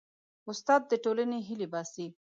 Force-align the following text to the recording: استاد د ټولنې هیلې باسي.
استاد 0.49 0.81
د 0.91 0.91
ټولنې 1.03 1.39
هیلې 1.47 1.67
باسي. 1.73 2.05